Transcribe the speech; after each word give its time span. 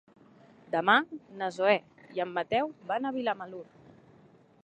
Demà 0.75 0.95
na 1.41 1.49
Zoè 1.57 1.75
i 2.19 2.25
en 2.27 2.33
Mateu 2.39 2.73
van 2.93 3.05
a 3.05 3.13
Vilamalur. 3.21 3.63